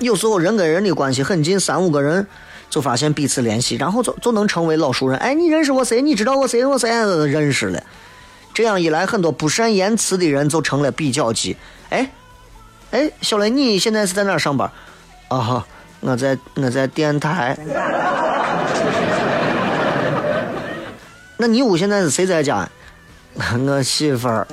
[0.00, 2.26] 有时候人跟人的关系很近，三五个人
[2.68, 5.18] 就发现彼此联系，然后就就能成为老熟人。
[5.18, 6.02] 哎，你认识我谁？
[6.02, 6.64] 你知道我谁？
[6.66, 7.82] 我谁认识了？
[8.52, 11.56] 这样一来，很多不善言辞的人就成了比较级。
[11.90, 12.10] 哎，
[12.90, 14.70] 哎，小雷，你现在是在哪上班？
[15.28, 15.66] 啊哈，
[16.00, 17.56] 我在我在电台。
[21.36, 22.68] 那你屋现在是谁在家？
[23.34, 24.46] 我媳妇儿。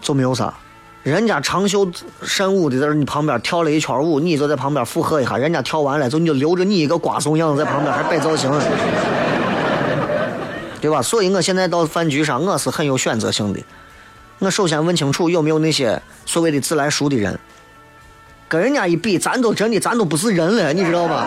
[0.00, 0.54] 就没有啥，
[1.02, 1.86] 人家长袖
[2.22, 5.36] 善舞的在你旁边跳了一圈舞，你就在旁边附和一下。
[5.36, 8.50] 人家跳完了，就你就留着你一个瓜怂样子在旁边还摆造型。
[10.80, 11.02] 对吧？
[11.02, 13.60] 所以我现在到饭局上，我是很有选择性的。
[14.38, 17.38] 我首先问清楚有没有那些所谓的自来熟的人，
[18.48, 21.26] 跟人家一比，咱都真的咱都不是人了，你知道吧？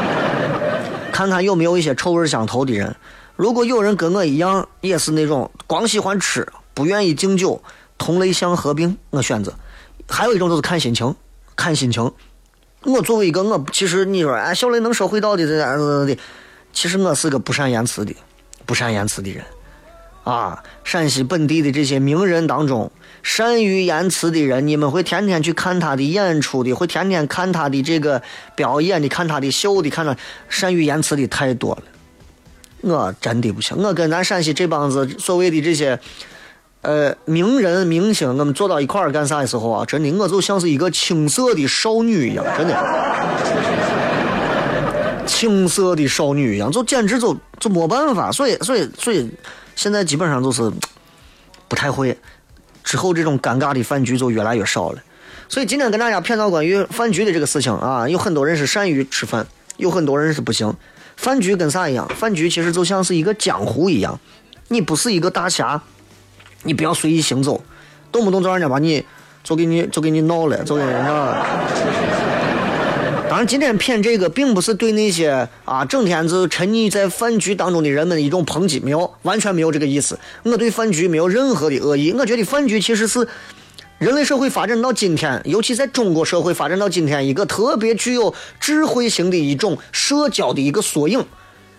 [1.10, 2.94] 看看有没有一些臭味相投的人。
[3.36, 7.62] 如果有人跟我一样，也是那种光喜欢吃，不愿意敬酒，
[7.96, 9.54] 同类相合并，我选择。
[10.08, 11.14] 还有一种就是看心情，
[11.56, 12.12] 看心情。
[12.82, 16.18] 我作为一个我，其实你说，哎，小雷能说会道的，这样子的。
[16.72, 18.14] 其实我是个不善言辞的，
[18.66, 19.44] 不善言辞的人，
[20.24, 22.90] 啊，陕西本地的这些名人当中，
[23.22, 28.22] 善于言辞的人，你们会天天去看他的演出的，会天天看他的这个
[28.56, 30.16] 表演的，看他的秀的，看他
[30.48, 31.82] 善于言辞的太多了。
[32.80, 35.98] 我真的不行，我跟咱陕西这帮子所谓的这些，
[36.80, 42.74] 呃，名人明星，我们坐到一块儿干啥的时候啊，真的我就像是一个青涩的少女一样，真的。
[45.26, 49.30] 青涩的少女一样，就简直就就没办法，所以所以所以，
[49.76, 50.70] 现在基本上就是
[51.68, 52.16] 不太会。
[52.84, 54.98] 之后这种尴尬的饭局就越来越少了。
[55.48, 60.74] 所以今天跟大家谝到关于饭局的这个事情啊，有很多人是善于吃饭，有很多人是不行。
[61.16, 62.08] 饭局跟啥一样？
[62.08, 64.18] 饭局其实就像是一个江湖一样，
[64.68, 65.80] 你不是一个大侠，
[66.64, 67.62] 你不要随意行走，
[68.10, 69.04] 动不动就让人家把你
[69.44, 71.46] 就给你就给你闹了，就给人家。
[73.32, 80.18] 当然，今天骗这个并不是对那些啊整天就沉溺在饭局当中的人们一种抨击，没有，完全没有这个意思。
[80.42, 82.12] 我对饭局没有任何的恶意。
[82.12, 83.26] 我觉得饭局其实是
[83.96, 91.24] 人类社会发展到今天，尤其在中国社会发展到今天，一个特别具有智慧型的一种社交的一个缩影。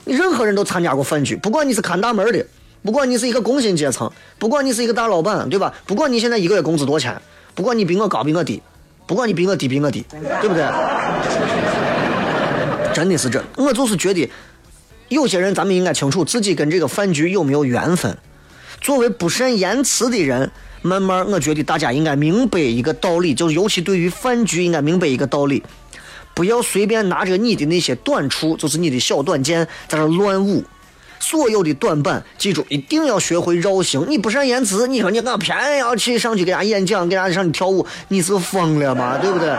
[0.05, 2.43] 你任何人都参加过饭局，不管你是看大门的，
[2.81, 5.71] 不管你是一个工薪阶层，不管你是一个大老板，对吧？
[5.85, 7.21] 不管你现在一个月工资多少钱，
[7.53, 8.59] 不管你比我高比我低，
[9.05, 10.63] 不管你比我低比我低，对不对？
[12.93, 14.29] 真的是这，我就是觉得，
[15.09, 18.15] 有些人咱们应该清楚自己跟这个饭局有没有缘分。
[18.79, 25.63] 作为不善言辞的人，慢慢我觉得大家应该明白一个道理，就是尤其对于饭局，应该明白一个道理。
[26.35, 30.63] 不要随便拿着你的那些短处，就是你的小短剑，在这乱舞。
[31.23, 34.05] 所有的短板，记住一定要学会绕行。
[34.09, 39.17] 你不善言辞，你说你我偏要去上去给人家演讲，给人家上去跳舞，你是疯了吗？
[39.23, 39.55] 对不对？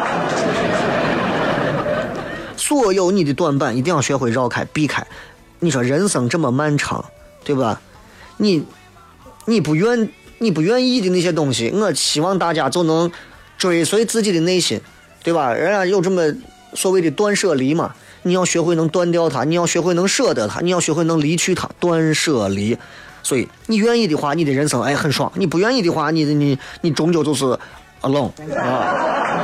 [2.55, 5.07] 所有你的短板，一定要学会绕开、避开。
[5.61, 7.03] 你说人生这么漫长，
[7.43, 7.81] 对吧？
[8.37, 8.63] 你
[9.47, 13.11] 你不愿你不愿意的那些东西，我希望大家就能
[13.57, 14.79] 追随自己的内心，
[15.23, 15.55] 对吧？
[15.55, 16.23] 人家有这么。
[16.77, 22.77] 所谓的断舍离嘛，你要学会能断掉它，你要学会能舍得它，你要学会能离去它，断舍离。
[23.23, 27.45] 所以你愿意的话，你的人生哎很爽；你不愿意的话，你你你终究就是
[28.03, 29.41] alone 啊。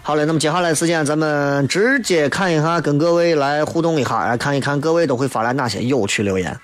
[0.02, 6.58] 好嘞，那么接下来时间咱们直接看一下，跟各位来互动一下，来看一看各位都会发来哪些有趣留言。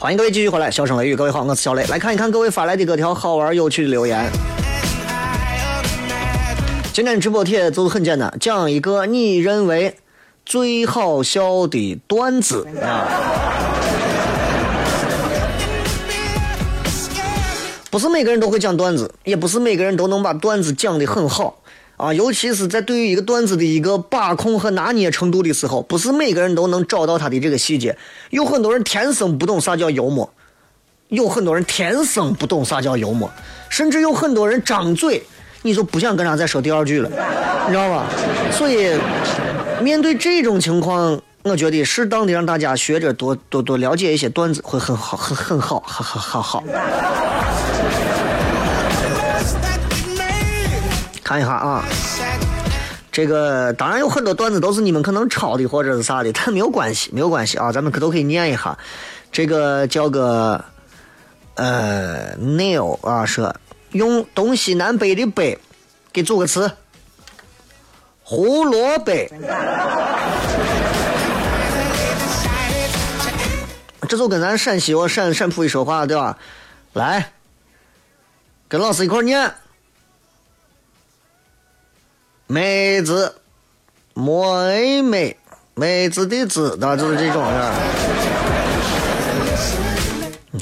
[0.00, 1.84] 欢迎各位继续回来，笑声雷雨，各位好，我是小雷。
[1.88, 4.30] 来看一看各位发来的各条好玩有趣的留言。
[6.90, 9.94] 今天直播贴就是很简单，讲一个你认为
[10.46, 13.06] 最好笑的段子啊。
[17.90, 21.59] 不是每个人都会讲段子，也不是每个人都能把段子讲得很好。
[22.00, 27.94] 啊，尤其是在对于一个段子的一个把控和拿捏程度的时候，不是每个人都能找到他的这个细节。
[28.30, 30.32] 有很多人天生不懂啥叫幽默，
[31.08, 33.30] 有很多人天生不懂啥叫幽默，
[33.68, 35.22] 甚至有很多人张嘴
[35.60, 37.10] 你就不想跟他再说第二句了，
[37.66, 38.06] 你知道吧？
[38.50, 38.98] 所以
[39.82, 46.64] 面对这种情况，我觉得适当的让大家学着多多多了解一些段子会很好，很很好，很好，好好。
[51.30, 51.84] 看一下啊，
[53.12, 58.76] 这个当然有很多段子都是你们可能抄的或者是啥的，但没有关系，没有关系啊，咱们可都可以念一下。
[59.30, 60.64] 这个叫个
[61.54, 63.54] 呃 Neil 啊，说
[63.92, 65.56] 用东西南北的北
[66.12, 66.68] 给组个词，
[68.24, 69.12] 胡萝卜。
[74.08, 76.36] 这就跟咱陕西我陕陕普一说话对吧？
[76.94, 77.30] 来，
[78.66, 79.48] 跟老师一块念。
[82.50, 83.32] 妹子，
[84.12, 85.36] 妹妹，
[85.76, 87.72] 妹子的子的，就是这种的。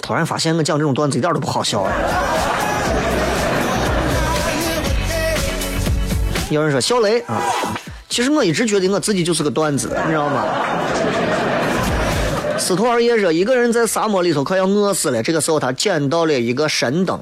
[0.03, 1.89] 突然发现我讲这种段子一点都不好笑。
[6.51, 7.41] 有人说小雷啊，
[8.11, 10.45] 其实我一直觉得我自己就是个段子，你知道吗？
[12.59, 17.19] 司徒二爷说，一个人在沙漠里头快要饿死了，这个时候他捡到了一个神灯，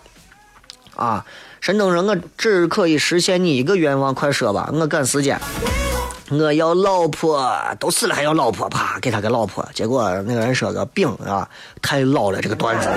[0.96, 1.24] 啊。
[1.60, 5.40] 神灯人：“我只可以实现你一个愿望，快说吧，我赶时间。
[6.30, 9.66] 我要老婆，都死了还要老婆，啪，给他个老婆。
[9.74, 11.48] 结果那个人说个饼啊，
[11.82, 12.88] 太老了，这个段子？”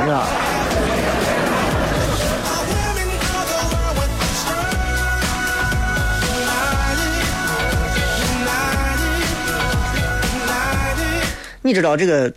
[11.61, 12.33] 你知道这个，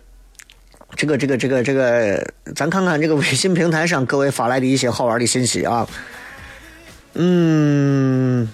[1.03, 2.25] 这个，这个，这个，这个，
[2.55, 5.85] 咱看看这个微信平台上各位发来的一些好玩的信息啊。
[7.15, 8.47] 嗯，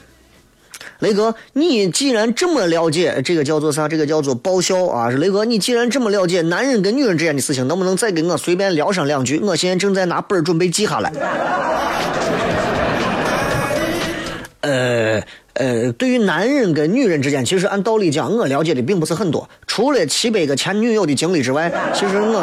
[0.97, 3.87] 雷哥，你既然这么了解这个叫做啥？
[3.87, 5.09] 这个叫做爆笑啊！
[5.11, 9.39] 雷哥，你既然这么了解男人跟女人之间的事情，能不能再给我随便聊上两句？
[9.41, 11.13] 我现在正在拿本准备记下来。
[14.61, 15.21] 呃
[15.59, 19.47] 呃，对于男人跟女人之间，其实按道理讲，我了解的并不是很多。
[19.67, 22.41] 除了七百个前女友的经历之外， 其实我，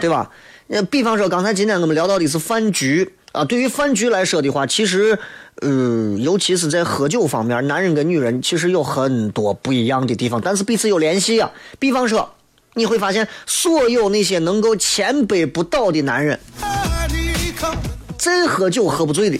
[0.00, 0.30] 对吧？
[0.66, 3.12] 那比方说，刚才今天我们聊到的是饭局。
[3.32, 5.18] 啊，对于饭局来说的话，其实，
[5.60, 11.50] 嗯，尤其是在喝酒方面，男人跟女人其实有很多不一样的地方，但是彼此有联系啊。
[11.78, 12.26] 比方说，
[12.72, 16.40] 你会发现，所有那些能够千杯不倒的男人，
[18.16, 19.38] 再喝酒喝不醉的，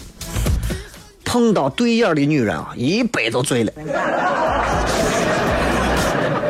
[1.31, 3.71] 碰到对眼的女人啊，一杯就醉了。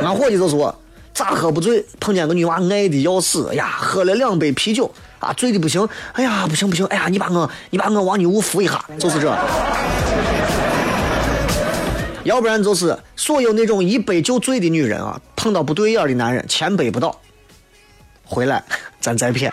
[0.02, 0.74] 俺伙计就说，
[1.14, 1.86] 咋喝不醉？
[2.00, 5.86] 碰见个女娃爱的要死，哎呀，喝了两杯啤酒啊，醉的不行。
[6.14, 9.28] 哎呀，不行不行，哎呀，你把我你把我往你屋扶一下，就是这。
[12.24, 17.20] 要不然就是所有那种一杯就醉的女人啊，碰到不对眼的男人，千杯不倒，
[18.24, 18.64] 回来
[19.02, 19.52] 咱再骗。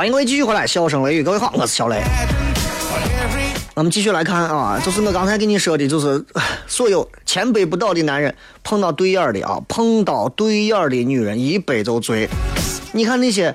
[0.00, 2.02] 欢迎各位继续回来，笑声雷雨，各位好，我是小雷。
[3.74, 6.24] 我们继续来看啊，就是我刚才跟你说的，就是
[6.66, 8.34] 所有千杯不倒的男人
[8.64, 12.26] 碰到对眼的啊，碰到对眼的女人一杯就醉。
[12.92, 13.54] 你看那些，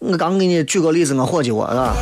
[0.00, 1.94] 我刚给你举个例子，我伙计我啊。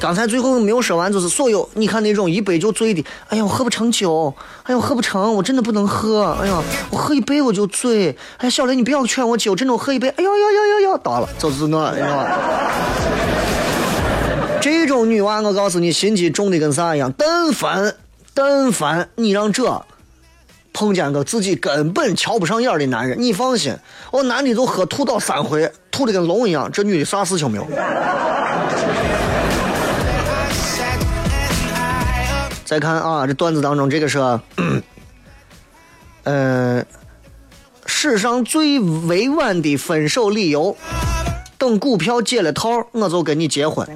[0.00, 4.32] 刚才最后没有说完，就是所有你看那种一杯就醉的，哎呀，我喝不成酒，
[4.62, 12.38] 哎呀，我喝不成，我真的不能喝，哎呀，我喝一杯我就醉，哎，小雷你不要劝我酒，真的我喝一杯，哎呦呦呦呦呦，到了，就是我，你知道吧？
[14.60, 17.12] 这种女娃，我告诉你，心机重的跟啥一样？
[17.18, 17.94] 但凡
[18.34, 19.84] 但凡你让这
[20.72, 23.76] 碰见个自己根本瞧不上眼的男人，你放心，
[24.12, 27.66] 我男的都喝吐到三回，吐的跟龙一样，这女的啥事情没有。
[32.68, 34.18] 再看啊，这段子当中，这个是，
[36.24, 36.84] 嗯，
[37.86, 40.76] 史上最委婉的分手理由，
[41.56, 43.88] 等股票解了套，我就跟你结婚。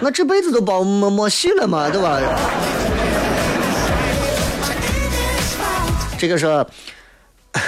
[0.00, 2.18] 我这辈子都包没没戏了嘛，对吧？
[6.18, 6.64] 这个是，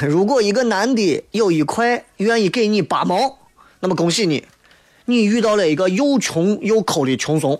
[0.00, 3.40] 如果一个男的有一块愿意给你八毛，
[3.80, 4.42] 那么恭喜你。
[5.06, 7.58] 你遇到了一个又穷又抠的穷怂。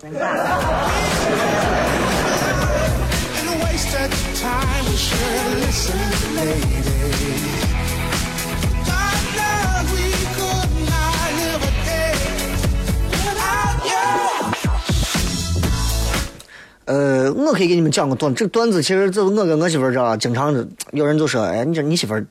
[16.87, 20.55] 呃，我可以给你们讲个段，这段子其实就我跟我媳妇儿这经常
[20.93, 22.27] 有人就说，哎，你这你媳妇儿。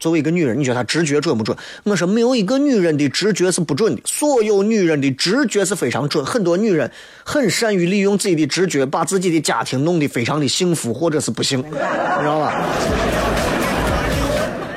[0.00, 1.56] 作为一个女人，你觉得她直觉准不准？
[1.84, 6.24] 我说没有一个女人的直觉是不准的，所有女人的直觉是非常准。
[6.24, 6.90] 很多女人
[7.24, 12.64] 很善于利用自己的直觉，把自己的家庭弄得非常的幸福或者是不幸，你 知道吧？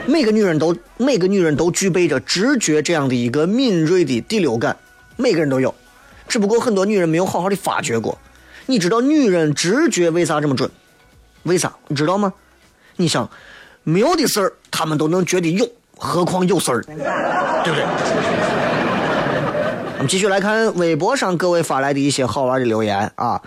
[0.06, 4.78] 每个女人都 每个女人都具备着直觉这样的一个敏锐的第六感，
[5.18, 5.74] 每个人都有，
[6.28, 8.18] 只不过很多女人没有好好的发掘过。
[8.68, 10.70] 你知道女人直觉为啥这么准？
[11.44, 11.74] 为啥？
[11.88, 12.34] 你知道吗？
[12.96, 13.30] 你想。
[13.90, 15.66] 没有的事儿，他们都能觉得有，
[15.98, 17.86] 何况有事儿，对不对？
[19.94, 23.42] 我们继续来看微博上各位发来的一些好玩的留言啊。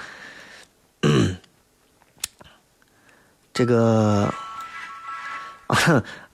[3.53, 4.33] 这个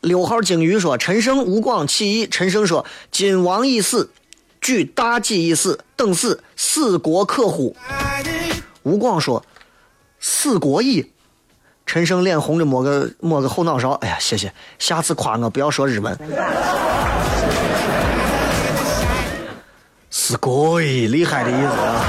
[0.03, 4.09] 六号鲸鱼说：“陈胜吴广起义。”陈胜说：“晋王已死，
[4.61, 7.75] 举大计已死，等死，死国可乎？”
[8.85, 9.45] 吴广说
[10.21, 11.11] ：“死国矣。”
[11.87, 16.19] 陈胜脸红的摸个摸个后脑勺，哎呀，谢谢，下次夸我不要说日文。
[20.11, 22.03] 是鬼厉害的意思啊！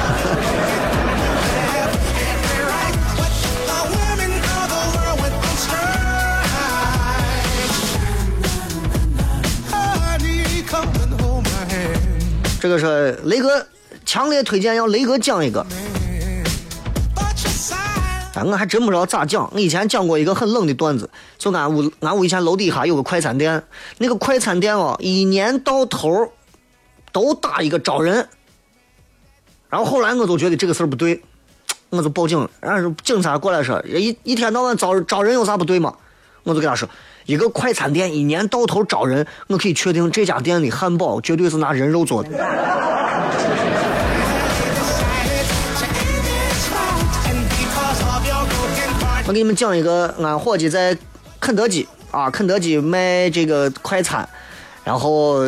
[12.59, 13.65] 这个是雷哥，
[14.03, 15.63] 强烈推荐要雷哥讲一个。
[18.45, 19.49] 我还真不知道咋讲。
[19.53, 23.63] 我以前讲过一个很冷的段子，就俺屋俺屋以前楼底下有个快餐店，
[23.97, 26.31] 那个快餐店哦，一年到头
[27.11, 28.27] 都打一个招人。
[29.69, 31.21] 然后后来我就觉得这个事儿不对，
[31.89, 32.49] 我就报警了。
[32.59, 35.93] 然后警察过来说，一一天到晚招招人有啥不对吗？
[36.43, 36.87] 我就跟他说，
[37.25, 42.29] 一个快餐店一年到头招人，我可以确定这家店的汉堡绝对是拿人肉做的。
[49.27, 50.97] 我给你们讲一个，俺伙计在
[51.37, 54.27] 肯德基啊，肯德基卖这个快餐，
[54.85, 55.41] 然后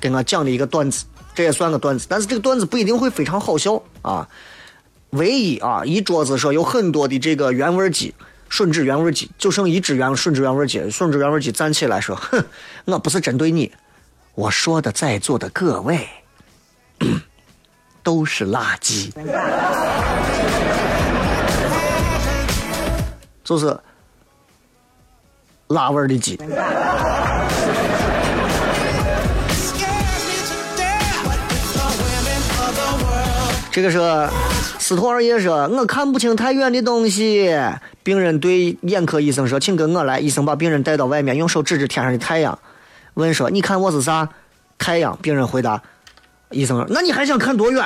[0.00, 1.04] 给我讲的一个段子，
[1.34, 4.26] 这也算个段子，但是这个段子不一定会非常好笑啊。
[5.10, 8.14] 唯一啊，一桌子说有很多的这个原味鸡，
[8.50, 12.42] 吮指原味鸡，就剩一只原吮指原味鸡，吮指原味鸡站起来说：“哼，
[12.86, 13.70] 我不是针对你，
[14.34, 16.08] 我说的在座的各位
[18.02, 19.12] 都是垃圾。”
[23.50, 23.76] 就是
[25.66, 26.38] 辣味的鸡。
[33.72, 33.98] 这个是，
[34.78, 37.52] 司徒二爷说，我看不清太远的东西。
[38.04, 42.56] 病人对眼科医生说：“请跟我来。”医生把病人带到外面，用手指指天上的太阳，
[43.14, 44.28] 问说：“你看我是啥？”
[44.78, 45.18] 太阳。
[45.20, 45.82] 病人回答
[46.50, 47.84] ：“医生，那你还想看多远？”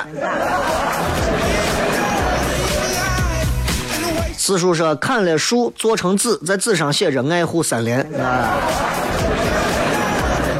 [4.45, 8.53] 四叔说：“砍了树做成纸，在纸上写着‘爱护森林’。”啊，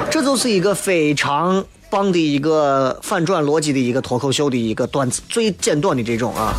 [0.09, 1.63] 这就是一个非常。
[1.87, 6.51] 棒的一个反转逻辑的一个脱口秀的一个段子，最简短的这种啊。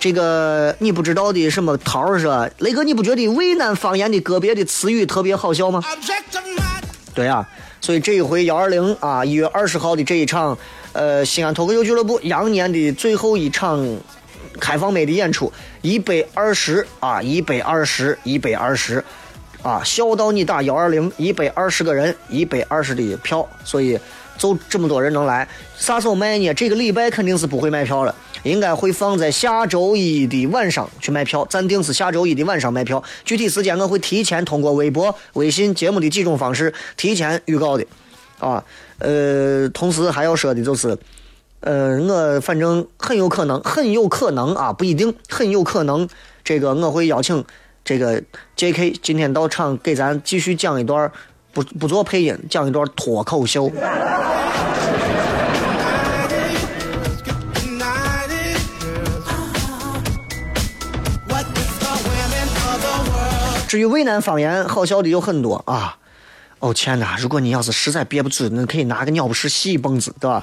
[0.00, 5.82] 这个你不知道的什么桃儿说，雷哥，你不觉得渭南方言的个别的词语特别好笑吗？
[7.14, 7.46] 对啊，
[7.82, 10.56] 所以这一回幺二零啊，一月二十号的这一场，
[10.94, 13.86] 呃，西安脱口秀俱乐部羊年的最后一场
[14.56, 15.52] 开放麦的演出，
[15.82, 19.02] 一百二十啊，一百二十，一百二十。
[19.62, 23.98] 啊，笑到你打幺二零，一百二十个人，一百二十的票，所以
[24.38, 25.48] 就这么多人能来。
[25.76, 26.54] 啥时候卖呢？
[26.54, 33.02] 这个礼拜肯定是不会卖票了，应该会放在下周一的晚上去卖票，暂定是下周一的晚上卖票。
[33.24, 37.84] 具体时间我会提前通过微博、微信节目的几种方式提前预告的。
[38.38, 38.62] 啊，
[38.98, 40.96] 呃，同时还要说的就是，
[41.60, 46.08] 呃，我反正很有可能，很有可能啊，不一定，很有可能，
[46.44, 47.44] 这个我会邀请。
[47.84, 48.20] 这个
[48.56, 48.98] J.K.
[49.00, 51.12] 今天到场给咱继续讲一段，
[51.52, 53.70] 不不做配音，讲一段脱口秀。
[63.68, 65.98] 至于渭南方言，好笑的有很多啊。
[66.58, 70.42] 哦，亲爱的，如果你要是实在憋不住，那可以拿个尿不湿洗一蹦子，对吧？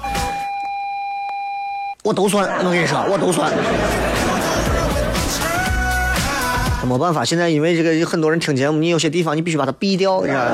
[2.04, 3.50] 我都算，我跟你说，我都算。
[6.86, 10.44] 没办法，现在因为这个有很多人听节目，你有些地方你必须把它毙掉，你知道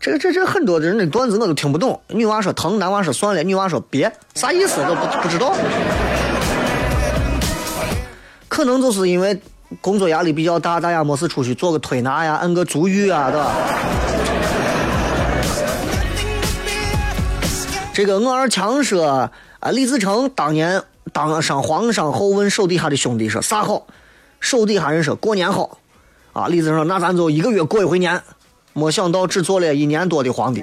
[0.00, 2.00] 这个这这很多人的段子我都听不懂。
[2.08, 5.54] 女娃说疼，男娃说算了，女娃说别，啥意思都不不知道。
[8.48, 9.40] 可能就是因为
[9.80, 13.52] 工作压力比较大，大家没事出去做个推拿呀，按个足浴啊，对吧？
[17.92, 23.86] 这个我二强说啊，李自成当年当上皇上后，问手底下的兄弟说啥好？
[24.38, 25.78] 手底下人说过年好。
[26.32, 28.22] 啊，李自成说那咱就一个月过一回年。
[28.74, 30.62] 没想到只做了一年多的皇帝。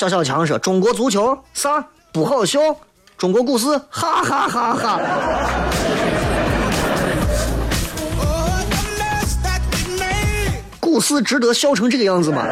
[0.00, 2.58] 小小强说中国足球啥不好笑？
[3.18, 5.00] 中国股市哈哈哈哈。
[10.80, 12.46] 股市值得笑成这个样子吗？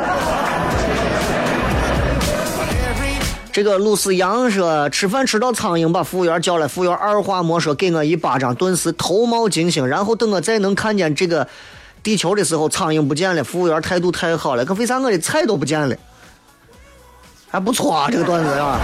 [3.50, 9.86] 这个鲁思阳说吃饭吃到苍蝇，把服务员叫来，服务员二话没说给我一巴掌，顿时头冒金星。
[9.86, 11.48] 然后等我再能看见这个
[12.02, 13.42] 地球的时候，苍蝇不见了。
[13.42, 15.96] 服务员态度太好了，可为啥我的菜都不见了？
[17.50, 18.78] 还不错啊，这个段子啊。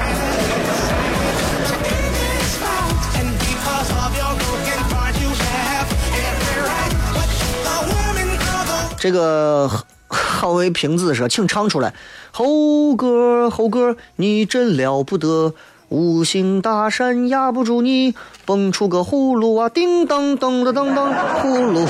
[8.98, 9.70] 这个
[10.08, 11.92] 好为瓶子说，请唱出来。
[12.32, 15.52] 猴哥，猴哥，你真了不得，
[15.90, 18.14] 五行大山压不住你，
[18.46, 21.12] 蹦出个葫芦娃，叮当当当当当，
[21.42, 21.86] 葫芦。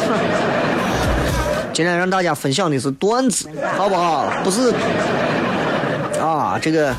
[1.72, 4.26] 今天让大家分享的是段子，好不好？
[4.42, 4.74] 不是
[6.24, 6.94] 啊，这个。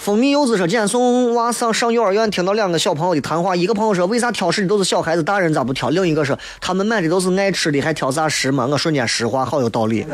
[0.00, 3.56] 蜂蜜柚子说：“今天送娃上上幼儿园，听到两个小朋友的谈话。
[3.56, 10.04] 一个朋友说：‘为啥挑食的都是小孩子，大人咋不挑？’另一个说：‘他们买的都是爱吃的，还挑啥食嘛？’我瞬间石化，好有道理。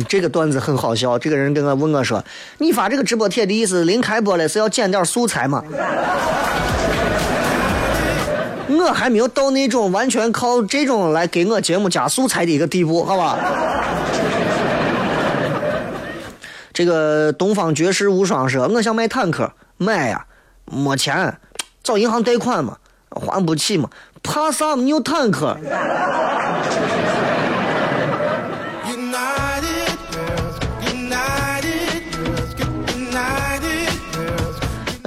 [0.00, 1.18] 这个段子很好笑。
[1.18, 2.24] 这个人跟我问我说
[2.58, 5.62] ：‘你发这个直播帖的意思，临开播了是要剪点素材吗？’
[8.66, 13.38] 我还没有到那种完全靠这种来给我节目加素材的一个地步，好吧？
[16.72, 20.26] 这个东方爵士无双说，我想买坦克，买呀，
[20.64, 21.38] 没钱，
[21.82, 22.78] 找银行贷款嘛，
[23.10, 23.88] 还不起嘛，
[24.22, 24.82] 怕啥嘛？
[24.82, 25.56] 你有坦克。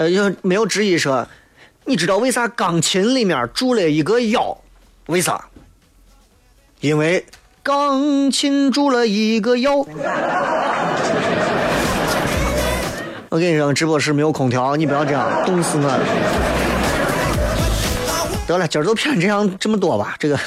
[0.10, 1.28] 就没有质疑说，
[1.86, 4.58] 你知道为啥钢琴里面住了一个妖？
[5.08, 5.46] 为啥？
[6.82, 7.26] 因为
[7.64, 9.78] 钢琴住了一个妖。
[13.30, 16.00] 我跟你说，直播室没有空调，你不要这样，冻死我了。
[18.48, 20.40] 得了，今儿就骗这样这么多吧，这个。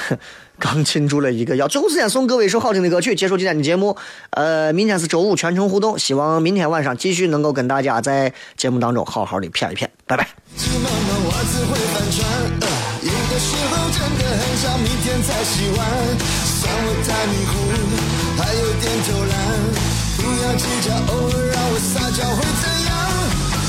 [0.60, 3.96] 刚庆祝了一个要最后时间送各位一首好听的歌曲，结束今天的节目。
[4.30, 10.28] 呃，明天是周五，全程互动，希望明天晚上继续能够跟大家在节目当中好好的骗一骗，拜拜。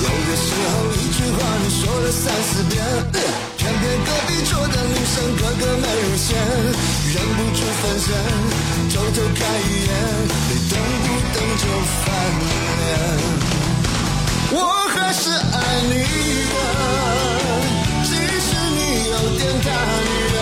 [0.02, 2.84] 有的时候一句话你说了三四遍，
[3.62, 6.36] 偏偏隔壁桌的女生个个美如仙，
[7.14, 8.10] 忍不住分神，
[8.90, 9.90] 偷偷看一眼，
[10.50, 11.64] 你动不动就
[12.02, 12.04] 翻
[12.42, 12.82] 脸。
[14.54, 14.58] 我
[14.90, 15.94] 还是爱你
[16.50, 16.56] 的，
[18.04, 18.10] 即
[18.42, 18.80] 使你
[19.12, 19.70] 有点大
[20.02, 20.38] 女人，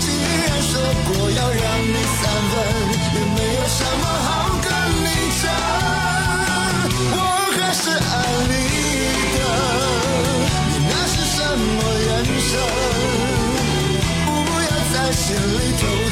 [0.00, 0.04] 既
[0.42, 0.72] 然说
[1.06, 2.52] 过要让你三分，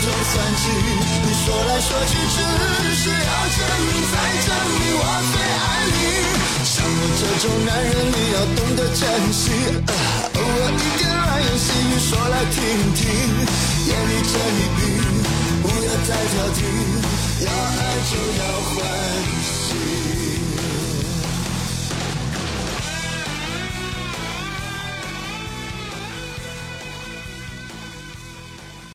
[0.01, 0.65] 里偷偷算计，
[1.25, 2.37] 你说来说去只
[2.97, 4.15] 是要证明再
[4.47, 5.99] 证明我最爱你。
[6.65, 9.01] 像我这种男人，你要懂得珍
[9.33, 9.43] 惜，
[10.35, 12.57] 偶尔一点软言细语说来听
[12.95, 13.01] 听，
[13.87, 14.81] 眼里这一笔
[15.63, 16.59] 不要再挑剔，
[17.45, 17.79] 要爱
[18.09, 18.73] 就要欢
[19.43, 20.00] 喜。